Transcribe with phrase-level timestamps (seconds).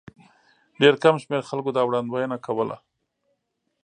[0.81, 2.77] ډېر کم شمېر خلکو دا وړاندوینه کوله.